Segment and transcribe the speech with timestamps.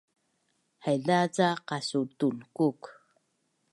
[0.83, 2.81] haiza ca qasu’tulkuk